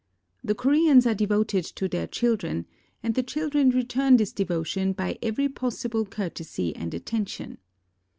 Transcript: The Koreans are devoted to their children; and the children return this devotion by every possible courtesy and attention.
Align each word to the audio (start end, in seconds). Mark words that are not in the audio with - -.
The 0.43 0.55
Koreans 0.55 1.05
are 1.05 1.13
devoted 1.13 1.63
to 1.63 1.87
their 1.87 2.07
children; 2.07 2.65
and 3.03 3.13
the 3.13 3.21
children 3.21 3.69
return 3.69 4.17
this 4.17 4.31
devotion 4.33 4.93
by 4.93 5.19
every 5.21 5.47
possible 5.47 6.07
courtesy 6.07 6.75
and 6.75 6.91
attention. 6.95 7.59